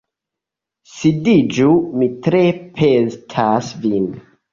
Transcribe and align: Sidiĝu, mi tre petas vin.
Sidiĝu, 0.93 1.75
mi 1.99 2.07
tre 2.29 2.41
petas 2.79 3.69
vin. 3.85 4.09